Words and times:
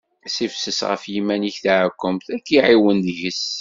Ssifses 0.27 0.79
ɣef 0.89 1.03
yiman-ik 1.13 1.57
taɛekkemt, 1.63 2.25
ad 2.35 2.41
k-ɛiwnen 2.47 2.99
deg-s. 3.07 3.43